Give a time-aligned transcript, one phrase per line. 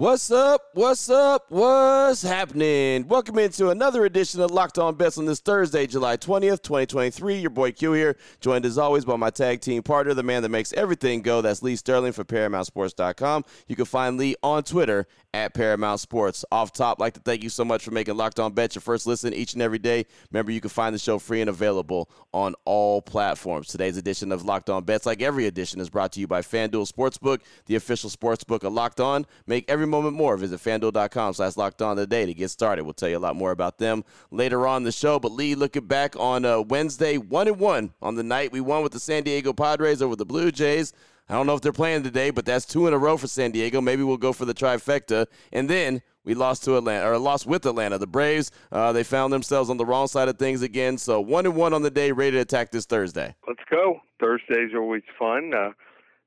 [0.00, 0.62] What's up?
[0.72, 1.44] What's up?
[1.50, 3.06] What's happening?
[3.06, 7.36] Welcome into another edition of Locked On Bets on this Thursday, July 20th, 2023.
[7.36, 10.48] Your boy Q here, joined as always by my tag team partner, the man that
[10.48, 11.42] makes everything go.
[11.42, 13.44] That's Lee Sterling for ParamountSports.com.
[13.68, 16.46] You can find Lee on Twitter at Paramount Sports.
[16.50, 19.06] Off top, like to thank you so much for making Locked On Bets your first
[19.06, 20.06] listen each and every day.
[20.32, 23.68] Remember, you can find the show free and available on all platforms.
[23.68, 26.90] Today's edition of Locked On Bets, like every edition, is brought to you by FanDuel
[26.90, 29.26] Sportsbook, the official sportsbook of Locked On.
[29.46, 30.36] Make every moment more.
[30.36, 32.84] Visit fanduel.com slash locked on today to get started.
[32.84, 35.18] We'll tell you a lot more about them later on the show.
[35.18, 38.82] But Lee, looking back on uh, Wednesday, one and one on the night we won
[38.82, 40.92] with the San Diego Padres over the Blue Jays.
[41.28, 43.52] I don't know if they're playing today, but that's two in a row for San
[43.52, 43.80] Diego.
[43.80, 45.26] Maybe we'll go for the trifecta.
[45.52, 47.98] And then we lost to Atlanta, or lost with Atlanta.
[47.98, 50.98] The Braves, uh, they found themselves on the wrong side of things again.
[50.98, 53.34] So one and one on the day, ready to attack this Thursday.
[53.46, 54.00] Let's go.
[54.18, 55.52] Thursdays are always fun.
[55.54, 55.70] Uh,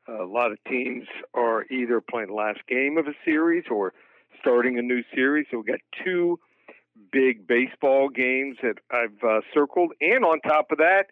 [0.07, 3.93] a lot of teams are either playing the last game of a series or
[4.39, 5.45] starting a new series.
[5.49, 6.39] So we've got two
[7.11, 11.05] big baseball games that I've uh, circled, and on top of that,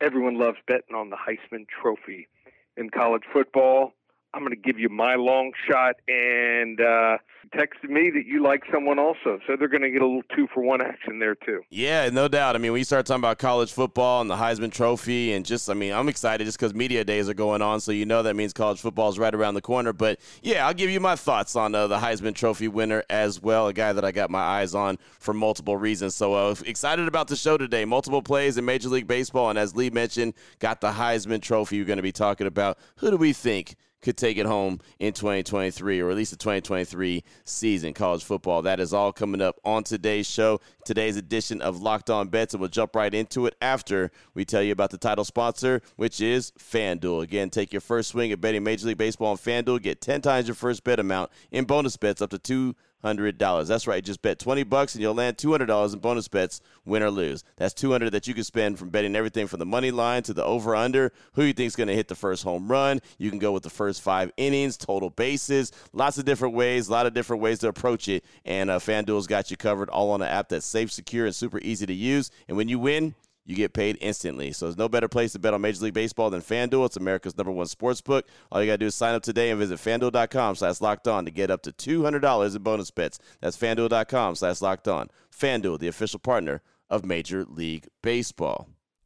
[0.00, 2.28] everyone loves betting on the Heisman Trophy
[2.76, 3.92] in college football.
[4.34, 7.16] I'm going to give you my long shot and uh,
[7.56, 9.38] texted me that you like someone also.
[9.46, 11.62] So they're going to get a little two for one action there, too.
[11.70, 12.54] Yeah, no doubt.
[12.54, 15.70] I mean, when you start talking about college football and the Heisman Trophy, and just,
[15.70, 17.80] I mean, I'm excited just because media days are going on.
[17.80, 19.94] So you know that means college football is right around the corner.
[19.94, 23.68] But yeah, I'll give you my thoughts on uh, the Heisman Trophy winner as well,
[23.68, 26.14] a guy that I got my eyes on for multiple reasons.
[26.14, 27.86] So uh, excited about the show today.
[27.86, 29.48] Multiple plays in Major League Baseball.
[29.48, 32.78] And as Lee mentioned, got the Heisman Trophy we're going to be talking about.
[32.96, 33.74] Who do we think?
[34.00, 38.62] Could take it home in 2023 or at least the 2023 season college football.
[38.62, 42.60] That is all coming up on today's show, today's edition of Locked On Bets, and
[42.60, 46.52] we'll jump right into it after we tell you about the title sponsor, which is
[46.58, 47.22] FanDuel.
[47.22, 49.82] Again, take your first swing at betting Major League Baseball on FanDuel.
[49.82, 53.68] Get 10 times your first bet amount in bonus bets up to two hundred dollars.
[53.68, 54.04] That's right.
[54.04, 57.10] Just bet twenty bucks and you'll land two hundred dollars in bonus bets, win or
[57.10, 57.44] lose.
[57.56, 60.34] That's two hundred that you can spend from betting everything from the money line to
[60.34, 61.12] the over under.
[61.34, 63.00] Who you think is going to hit the first home run?
[63.18, 65.72] You can go with the first five innings, total bases.
[65.92, 66.88] Lots of different ways.
[66.88, 68.24] A lot of different ways to approach it.
[68.44, 71.58] And uh, FanDuel's got you covered, all on an app that's safe, secure, and super
[71.60, 72.30] easy to use.
[72.48, 73.14] And when you win
[73.48, 74.52] you get paid instantly.
[74.52, 76.84] So there's no better place to bet on Major League Baseball than FanDuel.
[76.84, 78.28] It's America's number one sports book.
[78.52, 81.24] All you got to do is sign up today and visit FanDuel.com slash locked on
[81.24, 83.18] to get up to $200 in bonus bets.
[83.40, 85.08] That's FanDuel.com slash locked on.
[85.32, 86.60] FanDuel, the official partner
[86.90, 88.68] of Major League Baseball.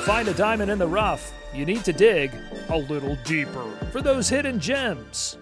[0.00, 2.32] To find a diamond in the rough, you need to dig
[2.70, 5.36] a little deeper for those hidden gems.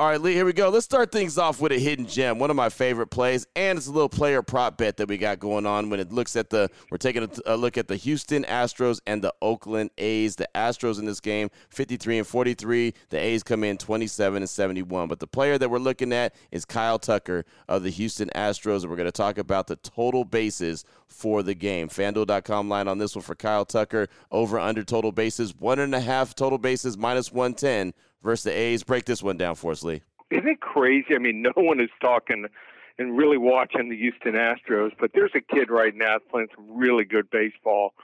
[0.00, 0.68] All right, Lee, here we go.
[0.68, 3.88] Let's start things off with a hidden gem, one of my favorite plays, and it's
[3.88, 6.70] a little player prop bet that we got going on when it looks at the
[6.88, 10.36] we're taking a, look at the Houston Astros and the Oakland A's.
[10.36, 15.08] The Astros in this game 53 and 43, the A's come in 27 and 71.
[15.08, 18.90] But the player that we're looking at is Kyle Tucker of the Houston Astros, and
[18.90, 21.88] we're going to talk about the total bases for the game.
[21.88, 26.00] FanDuel.com line on this one for Kyle Tucker over under total bases, one and a
[26.00, 28.82] half total bases minus 110 versus the A's.
[28.82, 30.02] Break this one down for us, Lee.
[30.30, 31.14] Isn't it crazy?
[31.14, 32.46] I mean, no one is talking
[32.98, 37.04] and really watching the Houston Astros, but there's a kid right now playing some really
[37.04, 37.94] good baseball,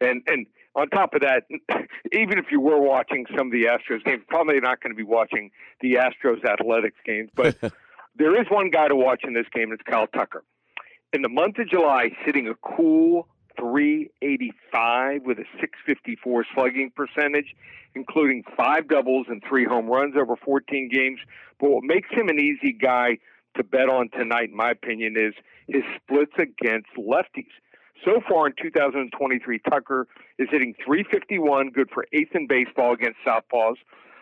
[0.00, 1.44] and and on top of that,
[2.12, 5.02] even if you were watching some of the Astros games, probably not going to be
[5.02, 5.50] watching
[5.80, 7.56] the Astros athletics games, but
[8.16, 9.72] there is one guy to watch in this game.
[9.72, 10.44] It's Kyle Tucker.
[11.12, 13.28] In the month of July, hitting a cool
[13.58, 17.54] 385 with a 654 slugging percentage,
[17.94, 21.18] including five doubles and three home runs over 14 games.
[21.60, 23.18] But what makes him an easy guy
[23.56, 25.34] to bet on tonight, in my opinion, is
[25.66, 27.52] his splits against lefties.
[28.04, 30.06] So far in 2023, Tucker
[30.38, 33.74] is hitting 351, good for eighth in baseball against Southpaws,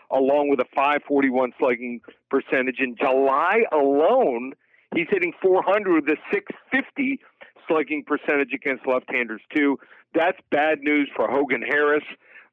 [0.09, 2.79] along with a 541 slugging percentage.
[2.79, 4.53] In July alone,
[4.95, 7.19] he's hitting 400 with a 650
[7.67, 9.77] slugging percentage against left-handers too.
[10.13, 12.03] That's bad news for Hogan Harris,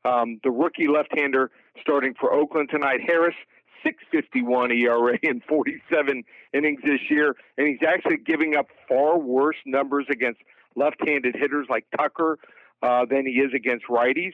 [0.04, 1.50] um, the rookie left-hander
[1.80, 3.00] starting for Oakland tonight.
[3.06, 3.34] Harris
[3.84, 10.06] 651 ERA in 47 innings this year, and he's actually giving up far worse numbers
[10.10, 10.40] against
[10.76, 12.38] left-handed hitters like Tucker
[12.82, 14.32] uh, than he is against righties.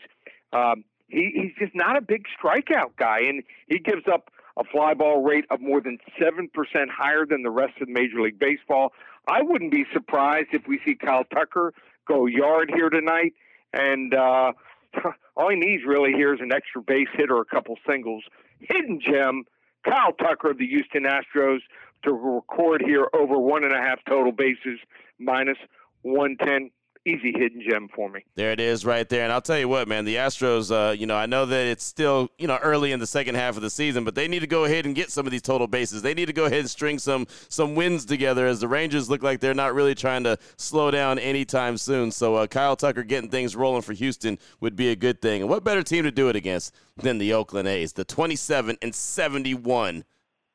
[0.52, 4.94] Um, he, he's just not a big strikeout guy, and he gives up a fly
[4.94, 6.48] ball rate of more than 7%
[6.90, 8.92] higher than the rest of Major League Baseball.
[9.26, 11.72] I wouldn't be surprised if we see Kyle Tucker
[12.06, 13.34] go yard here tonight,
[13.72, 14.52] and uh,
[15.36, 18.24] all he needs really here is an extra base hit or a couple singles.
[18.60, 19.44] Hidden gem,
[19.84, 21.60] Kyle Tucker of the Houston Astros
[22.04, 24.78] to record here over one and a half total bases
[25.18, 25.58] minus
[26.02, 26.70] 110
[27.06, 28.24] easy hidden gem for me.
[28.34, 29.24] There it is right there.
[29.24, 31.84] And I'll tell you what, man, the Astros, uh, you know, I know that it's
[31.84, 34.46] still, you know, early in the second half of the season, but they need to
[34.46, 36.02] go ahead and get some of these total bases.
[36.02, 39.22] They need to go ahead and string some some wins together as the Rangers look
[39.22, 42.10] like they're not really trying to slow down anytime soon.
[42.10, 45.42] So uh, Kyle Tucker getting things rolling for Houston would be a good thing.
[45.42, 48.94] And what better team to do it against than the Oakland A's, the 27 and
[48.94, 50.04] 71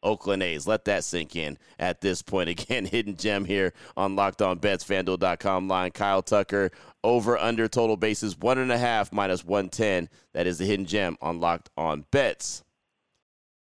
[0.06, 0.68] Oakland A's.
[0.68, 2.50] Let that sink in at this point.
[2.56, 5.92] Again, hidden gem here on Locked On Bets, FanDuel.com line.
[5.92, 6.72] Kyle Tucker
[7.04, 10.08] over under total bases one and a half minus 110.
[10.34, 12.64] That is the hidden gem on Locked On Bets.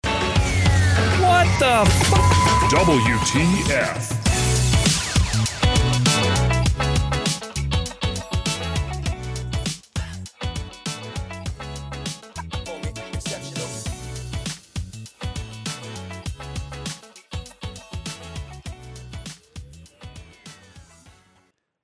[0.03, 2.11] What the f-
[2.71, 4.14] WTF.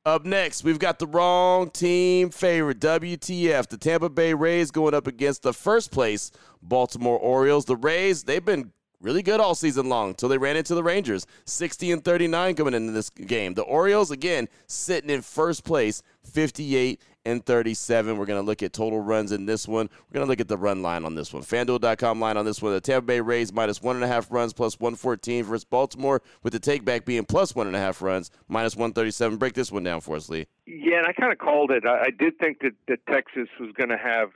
[0.03, 3.67] Up next, we've got the wrong team favorite, WTF.
[3.67, 6.31] The Tampa Bay Rays going up against the first place
[6.63, 7.65] Baltimore Orioles.
[7.65, 11.27] The Rays, they've been really good all season long until they ran into the Rangers.
[11.45, 13.53] 60 and 39 coming into this game.
[13.53, 18.17] The Orioles, again, sitting in first place, 58 and 37.
[18.17, 19.89] We're going to look at total runs in this one.
[20.09, 21.43] We're going to look at the run line on this one.
[21.43, 22.73] FanDuel.com line on this one.
[22.73, 26.53] The Tampa Bay Rays minus one and a half runs plus 114 versus Baltimore, with
[26.53, 29.37] the takeback being plus one and a half runs minus 137.
[29.37, 30.47] Break this one down for us, Lee.
[30.65, 31.85] Yeah, and I kind of called it.
[31.85, 34.29] I, I did think that, that Texas was going to have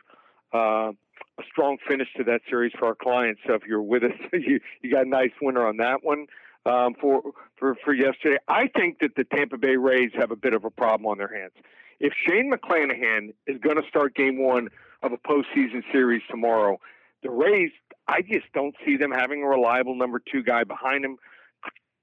[0.54, 0.92] uh,
[1.38, 3.42] a strong finish to that series for our clients.
[3.48, 6.28] So if you're with us, you, you got a nice winner on that one.
[6.68, 7.22] Um, for
[7.60, 10.72] for for yesterday, I think that the Tampa Bay Rays have a bit of a
[10.72, 11.54] problem on their hands
[12.00, 14.70] if Shane McClanahan is going to start game one
[15.02, 16.80] of a postseason series tomorrow,
[17.24, 17.72] the Rays,
[18.08, 21.18] I just don't see them having a reliable number two guy behind him.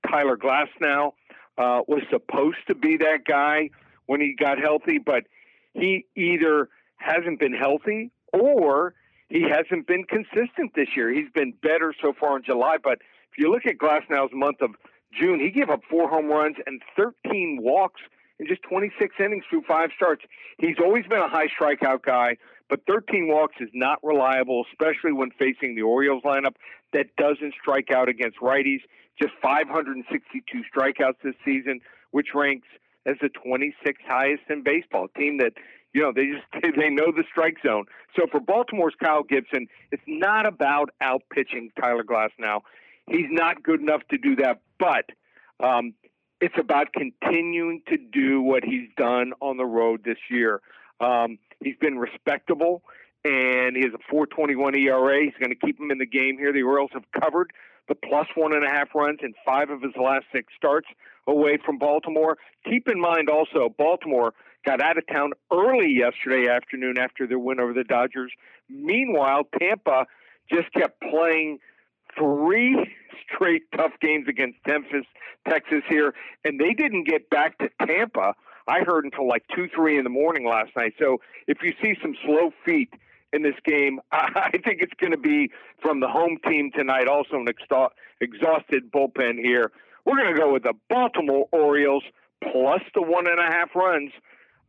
[0.09, 1.13] Tyler Glasnow
[1.59, 3.71] uh, was supposed to be that guy
[4.07, 5.25] when he got healthy, but
[5.75, 8.95] he either hasn't been healthy or
[9.29, 11.11] he hasn't been consistent this year.
[11.13, 12.99] He's been better so far in July, but
[13.33, 14.71] if you look at Glasnow's month of
[15.19, 18.01] June, he gave up four home runs and 13 walks
[18.43, 20.25] in just 26 innings through five starts.
[20.59, 22.37] He's always been a high strikeout guy,
[22.69, 26.57] but 13 walks is not reliable, especially when facing the Orioles lineup
[26.93, 28.81] that doesn't strike out against righties.
[29.21, 31.81] Just 562 strikeouts this season,
[32.11, 32.67] which ranks
[33.07, 35.07] as the 26th highest in baseball.
[35.15, 35.53] A team that
[35.93, 37.85] you know they just they know the strike zone.
[38.17, 42.63] So for Baltimore's Kyle Gibson, it's not about out pitching Tyler Glasnow.
[43.07, 45.11] He's not good enough to do that, but
[45.65, 45.95] um,
[46.43, 50.61] it's about continuing to do what he's done on the road this year.
[51.01, 52.83] Um, he's been respectable,
[53.25, 55.23] and he has a 4.21 ERA.
[55.23, 56.53] He's going to keep him in the game here.
[56.53, 57.53] The Orioles have covered
[57.89, 60.89] the plus one and a half runs in five of his last six starts
[61.29, 62.37] away from Baltimore.
[62.69, 64.35] Keep in mind also, Baltimore
[64.67, 68.33] got out of town early yesterday afternoon after their win over the Dodgers.
[68.69, 70.07] Meanwhile, Tampa
[70.53, 71.59] just kept playing
[72.17, 72.95] three
[73.35, 75.07] straight tough games against Memphis,
[75.49, 76.15] Texas here,
[76.45, 78.35] and they didn't get back to Tampa.
[78.69, 80.95] I heard until like two, three in the morning last night.
[80.99, 82.91] So if you see some slow feet
[83.33, 85.51] in this game, I think it's going to be
[85.81, 87.09] from the home team tonight.
[87.09, 87.49] Also, an
[88.21, 89.73] exhausted bullpen here.
[90.05, 92.05] We're going to go with the Baltimore Orioles
[92.43, 94.11] plus the one and a half runs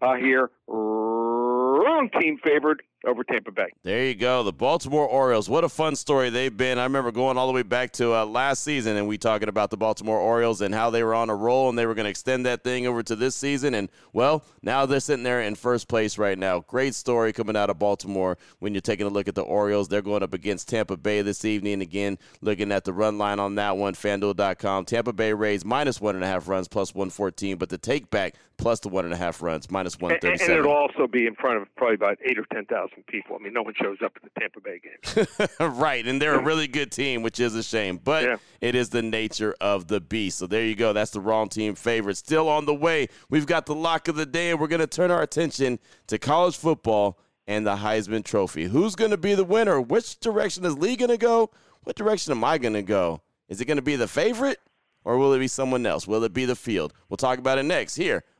[0.02, 0.52] uh, here.
[0.68, 3.68] Wrong team favored over Tampa Bay.
[3.84, 4.44] There you go.
[4.44, 5.50] The Baltimore Orioles.
[5.50, 6.78] What a fun story they've been.
[6.78, 9.70] I remember going all the way back to uh, last season and we talking about
[9.70, 12.10] the Baltimore Orioles and how they were on a roll and they were going to
[12.10, 13.74] extend that thing over to this season.
[13.74, 16.62] And, well, now they're sitting there in first place right now.
[16.62, 19.88] Great story coming out of Baltimore when you're taking a look at the Orioles.
[19.88, 21.82] They're going up against Tampa Bay this evening.
[21.82, 24.86] Again, looking at the run line on that one, fanduel.com.
[24.86, 28.36] Tampa Bay Rays minus one and a half runs, plus 114, but the take back
[28.64, 30.42] plus the one and a half runs, minus 137.
[30.42, 33.36] And, and it'll also be in front of probably about eight or 10,000 people.
[33.36, 35.50] I mean, no one shows up at the Tampa Bay games.
[35.78, 38.38] right, and they're a really good team, which is a shame, but yeah.
[38.62, 40.38] it is the nature of the beast.
[40.38, 40.94] So there you go.
[40.94, 42.16] That's the wrong team favorite.
[42.16, 43.10] Still on the way.
[43.30, 45.78] We've got the lock of the day, and we're going to turn our attention
[46.08, 48.64] to college football and the Heisman Trophy.
[48.64, 49.82] Who's going to be the winner?
[49.82, 51.52] Which direction is Lee going to go?
[51.84, 53.24] What direction am I going to go?
[53.50, 54.62] Is it going to be the favorite,
[55.04, 56.08] or will it be someone else?
[56.08, 56.94] Will it be the field?
[57.10, 58.24] We'll talk about it next here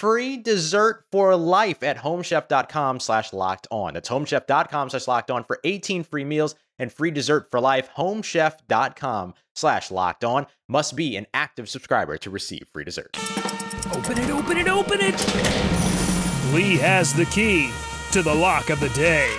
[0.00, 3.92] free dessert for life at homechef.com slash locked on.
[3.92, 7.90] That's homechef.com slash locked on for 18 free meals and free dessert for life.
[7.98, 13.14] Homechef.com slash locked on must be an active subscriber to receive free dessert.
[13.94, 16.54] Open it, open it, open it.
[16.54, 17.70] Lee has the key
[18.12, 19.30] to the lock of the day.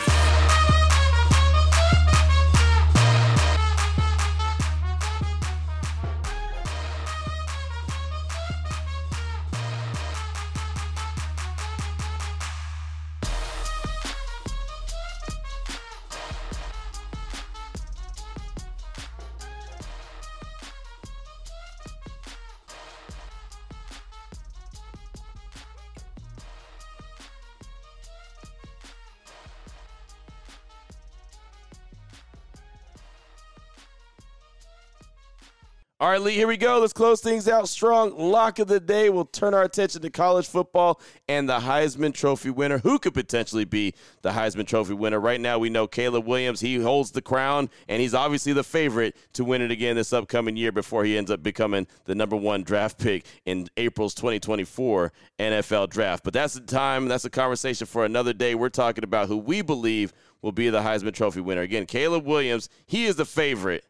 [36.01, 36.79] All right, Lee, here we go.
[36.79, 38.17] Let's close things out strong.
[38.17, 39.11] Lock of the day.
[39.11, 42.79] We'll turn our attention to college football and the Heisman Trophy winner.
[42.79, 43.93] Who could potentially be
[44.23, 45.19] the Heisman Trophy winner?
[45.19, 46.59] Right now, we know Caleb Williams.
[46.59, 50.57] He holds the crown, and he's obviously the favorite to win it again this upcoming
[50.57, 55.91] year before he ends up becoming the number one draft pick in April's 2024 NFL
[55.91, 56.23] draft.
[56.23, 57.09] But that's the time.
[57.09, 58.55] That's a conversation for another day.
[58.55, 61.61] We're talking about who we believe will be the Heisman Trophy winner.
[61.61, 63.83] Again, Caleb Williams, he is the favorite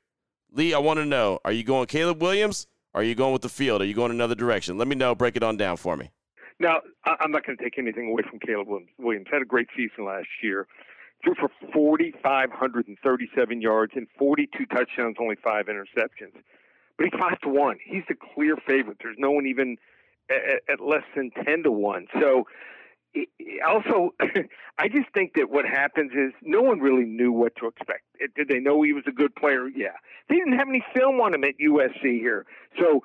[0.53, 2.67] Lee, I want to know: Are you going Caleb Williams?
[2.93, 3.81] Are you going with the field?
[3.81, 4.77] Are you going another direction?
[4.77, 5.15] Let me know.
[5.15, 6.12] Break it on down for me.
[6.60, 8.67] Now, I'm not going to take anything away from Caleb
[9.00, 9.27] Williams.
[9.31, 10.67] Had a great season last year.
[11.24, 16.34] Threw for 4,537 yards and 42 touchdowns, only five interceptions.
[16.98, 17.77] But he's five to one.
[17.84, 18.98] He's the clear favorite.
[19.01, 19.77] There's no one even
[20.29, 22.08] at, at less than 10 to one.
[22.20, 22.46] So
[23.68, 24.13] also,
[24.80, 28.03] I just think that what happens is no one really knew what to expect.
[28.36, 29.68] Did they know he was a good player?
[29.68, 29.96] Yeah.
[30.30, 32.46] They didn't have any film on him at USC here.
[32.80, 33.03] So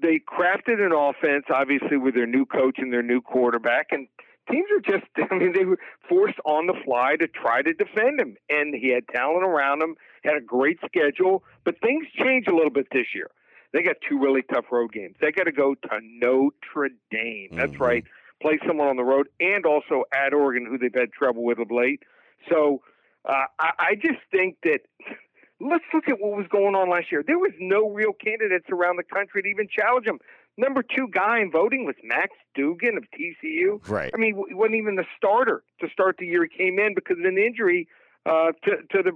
[0.00, 3.88] they crafted an offense, obviously, with their new coach and their new quarterback.
[3.90, 4.08] And
[4.50, 8.20] teams are just, I mean, they were forced on the fly to try to defend
[8.20, 8.36] him.
[8.48, 11.44] And he had talent around him, had a great schedule.
[11.64, 13.30] But things change a little bit this year.
[13.72, 15.16] They got two really tough road games.
[15.20, 17.50] They got to go to Notre Dame.
[17.52, 17.82] That's mm-hmm.
[17.82, 18.04] right
[18.44, 21.70] play someone on the road, and also at Oregon, who they've had trouble with of
[21.70, 22.02] late.
[22.50, 22.82] So
[23.24, 24.80] uh, I, I just think that
[25.60, 27.24] let's look at what was going on last year.
[27.26, 30.18] There was no real candidates around the country to even challenge him.
[30.56, 33.80] Number two guy in voting was Max Duggan of TCU.
[33.88, 34.12] Right.
[34.14, 36.44] I mean, he wasn't even the starter to start the year.
[36.44, 37.88] He came in because of an injury
[38.26, 39.12] uh, to, to the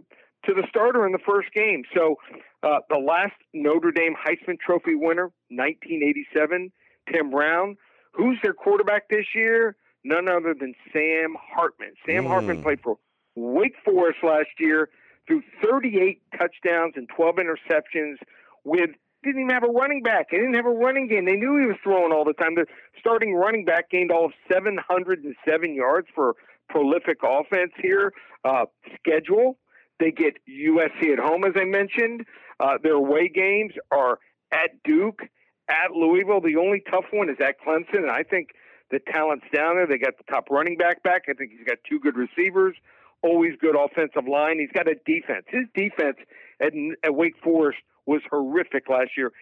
[0.46, 1.82] to the starter in the first game.
[1.94, 2.16] So
[2.62, 6.72] uh, the last Notre Dame Heisman Trophy winner, 1987,
[7.12, 7.76] Tim Brown.
[8.18, 9.76] Who's their quarterback this year?
[10.04, 11.92] None other than Sam Hartman.
[12.04, 12.26] Sam mm.
[12.26, 12.98] Hartman played for
[13.36, 14.90] Wake Forest last year,
[15.26, 18.16] threw 38 touchdowns and 12 interceptions
[18.64, 18.90] with
[19.24, 20.30] didn't even have a running back.
[20.30, 21.24] They didn't have a running game.
[21.24, 22.54] They knew he was throwing all the time.
[22.54, 22.66] The
[23.00, 26.36] starting running back gained all of 707 yards for
[26.68, 28.12] prolific offense here.
[28.44, 29.58] Uh, schedule,
[29.98, 32.26] they get USC at home, as I mentioned.
[32.60, 34.20] Uh, their away games are
[34.52, 35.22] at Duke,
[35.68, 36.40] at Louisville.
[36.40, 38.50] The only tough one is at Clemson, and I think
[38.90, 39.86] The talent's down there.
[39.86, 41.24] They got the top running back back.
[41.28, 42.74] I think he's got two good receivers.
[43.22, 44.58] Always good offensive line.
[44.58, 45.44] He's got a defense.
[45.48, 46.16] His defense
[46.60, 46.72] at,
[47.04, 49.32] at Wake Forest was horrific last year.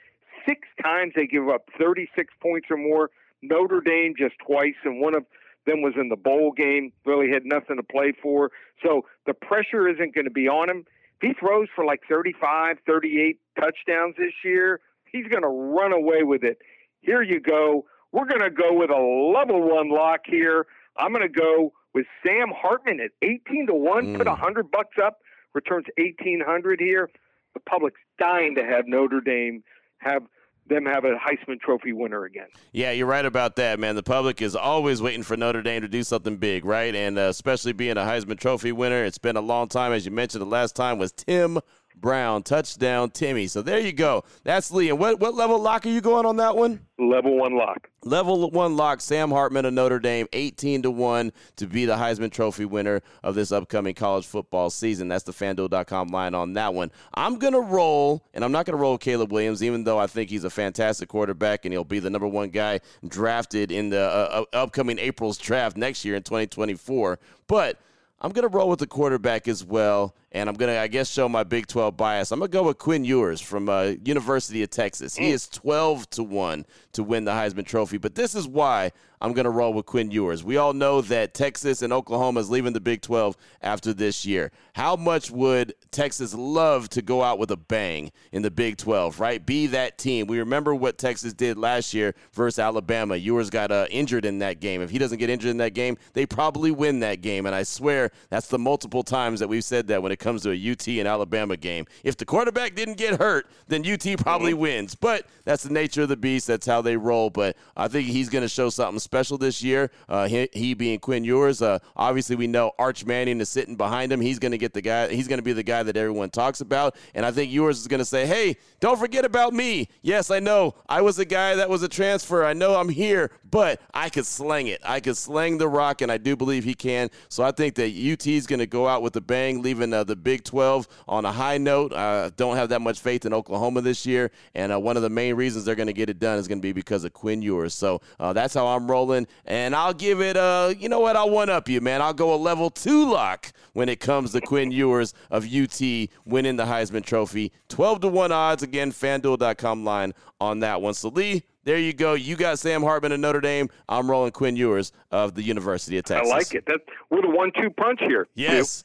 [0.49, 3.11] Six times they give up 36 points or more.
[3.43, 5.25] Notre Dame just twice, and one of
[5.67, 6.93] them was in the bowl game.
[7.05, 8.51] Really had nothing to play for.
[8.85, 10.85] So the pressure isn't going to be on him.
[11.21, 14.81] If he throws for like 35, 38 touchdowns this year,
[15.11, 16.59] he's going to run away with it.
[17.01, 17.85] Here you go.
[18.13, 20.67] We're going to go with a level one lock here.
[20.97, 24.17] I'm going to go with Sam Hartman at 18 to 1, mm.
[24.19, 25.19] put 100 bucks up,
[25.55, 27.11] returns 1800 here.
[27.55, 29.63] The public's dying to have Notre Dame
[29.99, 30.23] have
[30.69, 32.49] them have a Heisman Trophy winner again.
[32.73, 33.95] Yeah, you're right about that, man.
[33.95, 36.95] The public is always waiting for Notre Dame to do something big, right?
[36.95, 39.93] And uh, especially being a Heisman Trophy winner, it's been a long time.
[39.93, 41.61] As you mentioned, the last time was Tim
[41.97, 43.47] Brown, touchdown, Timmy.
[43.47, 44.25] So there you go.
[44.45, 44.91] That's Lee.
[44.91, 46.81] And what, what level lock are you going on that one?
[46.99, 47.89] Level one lock.
[48.05, 49.01] Level one lock.
[49.01, 53.35] Sam Hartman of Notre Dame, 18 to 1 to be the Heisman Trophy winner of
[53.35, 55.09] this upcoming college football season.
[55.09, 56.91] That's the fanduel.com line on that one.
[57.15, 60.07] I'm going to roll, and I'm not going to roll Caleb Williams, even though I
[60.07, 64.01] think he's a fantastic quarterback and he'll be the number one guy drafted in the
[64.01, 67.19] uh, uh upcoming April's draft next year in 2024.
[67.47, 67.79] But
[68.21, 71.11] I'm going to roll with the quarterback as well, and I'm going to, I guess,
[71.11, 72.33] show my Big 12 bias.
[72.33, 75.17] I'm going to go with Quinn Ewers from uh, University of Texas.
[75.17, 79.33] He is 12 to 1 to win the Heisman Trophy, but this is why I'm
[79.33, 80.45] going to roll with Quinn Ewers.
[80.45, 84.53] We all know that Texas and Oklahoma is leaving the Big 12 after this year.
[84.75, 89.19] How much would Texas love to go out with a bang in the Big 12,
[89.19, 89.45] right?
[89.45, 90.27] Be that team.
[90.27, 93.17] We remember what Texas did last year versus Alabama.
[93.17, 94.83] Ewers got uh, injured in that game.
[94.83, 97.47] If he doesn't get injured in that game, they probably win that game.
[97.47, 100.51] And I swear that's the multiple times that we've said that when it comes to
[100.51, 101.87] a UT and Alabama game.
[102.05, 104.61] If the quarterback didn't get hurt, then UT probably mm-hmm.
[104.61, 104.95] wins.
[104.95, 106.47] But that's the nature of the beast.
[106.47, 107.31] That's how they roll.
[107.31, 109.91] But I think he's going to show something special this year.
[110.09, 111.63] Uh, he, he, being Quinn Ewers.
[111.63, 114.21] Uh, obviously, we know Arch Manning is sitting behind him.
[114.21, 115.09] He's going to get the guy.
[115.09, 116.97] He's going to be the guy that everyone talks about.
[117.15, 119.89] And I think Ewers is going to say, "Hey, don't forget about me.
[120.03, 122.45] Yes, I know I was a guy that was a transfer.
[122.45, 124.81] I know I'm here, but I could sling it.
[124.85, 127.11] I could sling the rock, and I do believe he can.
[127.29, 130.05] So I think that UT is going to go out with a bang, leaving uh,
[130.05, 131.95] the Big 12 on a high note.
[131.95, 135.11] I don't have that much faith in Oklahoma this year, and uh, one of the
[135.11, 137.43] main reasons they're going to get it done is going to be because of Quinn
[137.43, 137.75] Ewers.
[137.75, 138.96] So uh, that's how I'm rolling
[139.45, 142.01] and I'll give it a, you know what, I'll one up you, man.
[142.01, 145.81] I'll go a level two lock when it comes to Quinn Ewers of UT
[146.25, 147.53] winning the Heisman Trophy.
[147.69, 150.95] 12 to 1 odds, again, fanduel.com line on that one.
[150.95, 152.15] So, Lee, there you go.
[152.15, 153.69] You got Sam Hartman of Notre Dame.
[153.89, 156.31] I'm rolling Quinn Ewers of the University of Texas.
[156.33, 156.65] I like it.
[156.67, 156.79] That
[157.11, 158.29] we're the one-two punch here.
[158.37, 158.85] Yes,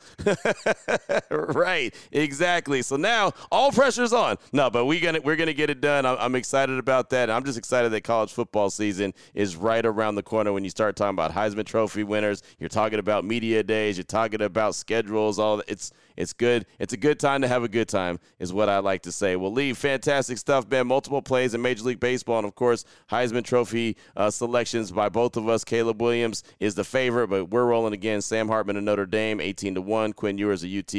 [1.30, 2.82] right, exactly.
[2.82, 4.38] So now all pressure's on.
[4.52, 6.08] No, but we're gonna we're gonna get it done.
[6.08, 7.30] I'm, I'm excited about that.
[7.30, 10.52] I'm just excited that college football season is right around the corner.
[10.52, 13.96] When you start talking about Heisman Trophy winners, you're talking about media days.
[13.96, 15.38] You're talking about schedules.
[15.38, 15.92] All it's
[16.22, 16.68] it's good.
[16.78, 19.36] It's a good time to have a good time, is what I like to say.
[19.36, 20.86] We'll leave fantastic stuff, man.
[20.86, 25.36] Multiple plays in Major League Baseball, and of course, Heisman Trophy uh, selections by both
[25.36, 25.64] of us.
[25.64, 28.22] Caleb Williams is the favorite, but we're rolling again.
[28.22, 30.14] Sam Hartman of Notre Dame, 18 to 1.
[30.14, 30.94] Quinn Ewers of UT,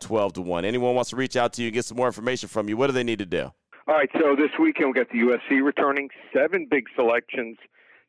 [0.00, 0.64] 12 to 1.
[0.66, 2.88] Anyone wants to reach out to you and get some more information from you, what
[2.88, 3.50] do they need to do?
[3.88, 6.10] All right, so this weekend we got the USC returning.
[6.34, 7.56] Seven big selections,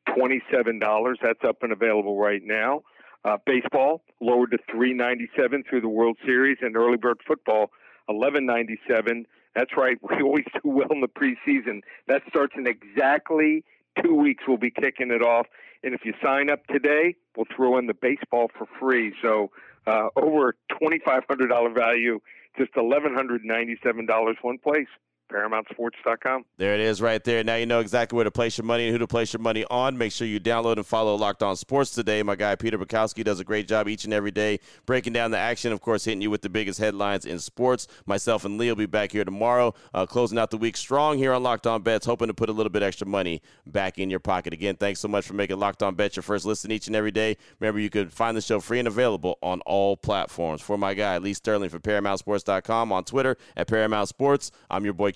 [0.10, 1.15] $27.
[1.21, 2.82] That's up and available right now.
[3.25, 7.71] Uh, baseball lowered to 397 through the World Series, and early bird football
[8.06, 9.25] 1197.
[9.56, 9.97] That's right.
[10.10, 11.82] We always do well in the preseason.
[12.08, 13.63] That starts in exactly
[14.03, 14.43] two weeks.
[14.47, 15.47] We'll be kicking it off,
[15.84, 19.13] and if you sign up today, we'll throw in the baseball for free.
[19.21, 19.51] So
[19.88, 22.19] uh, over $2,500 value,
[22.58, 24.88] just $1,197 one place.
[25.27, 26.45] ParamountSports.com.
[26.57, 27.43] There it is right there.
[27.43, 29.65] Now you know exactly where to place your money and who to place your money
[29.69, 29.97] on.
[29.97, 32.23] Make sure you download and follow Locked On Sports today.
[32.23, 35.37] My guy Peter Bukowski does a great job each and every day breaking down the
[35.37, 37.87] action, of course, hitting you with the biggest headlines in sports.
[38.05, 41.33] Myself and Lee will be back here tomorrow, uh, closing out the week strong here
[41.33, 44.19] on Locked On Bets, hoping to put a little bit extra money back in your
[44.19, 44.53] pocket.
[44.53, 47.11] Again, thanks so much for making Locked On Bets your first listen each and every
[47.11, 47.37] day.
[47.59, 50.61] Remember, you can find the show free and available on all platforms.
[50.61, 54.51] For my guy, Lee Sterling from ParamountSports.com on Twitter at Paramount Sports.
[54.69, 55.11] I'm your boy